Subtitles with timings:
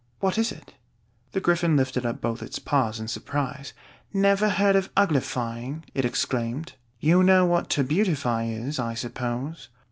[0.19, 0.73] "What is it?"
[1.33, 3.71] The Gryphon lifted up both its paws in surprise.
[4.11, 6.73] "Never heard of uglifying!" it exclaimed.
[6.99, 9.69] "You know what to beautify is, I suppose?"